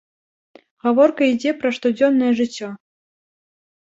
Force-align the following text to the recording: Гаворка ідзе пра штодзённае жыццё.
Гаворка 0.85 1.21
ідзе 1.33 1.51
пра 1.59 1.69
штодзённае 1.77 2.31
жыццё. 2.39 2.71